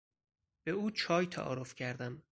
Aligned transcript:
به 0.63 0.71
او 0.71 0.91
چای 0.91 1.25
تعارف 1.25 1.75
کردم. 1.75 2.23